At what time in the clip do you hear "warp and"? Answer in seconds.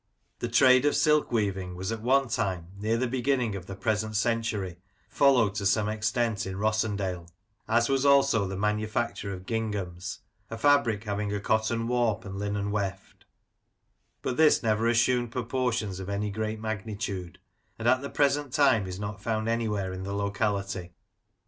11.87-12.39